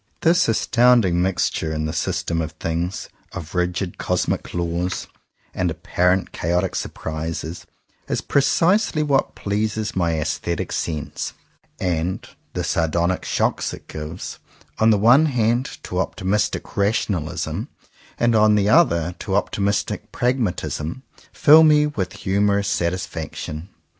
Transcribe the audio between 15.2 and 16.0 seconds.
hand, to